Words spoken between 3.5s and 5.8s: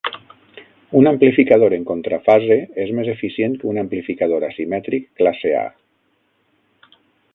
que un amplificador asimètric "classe A".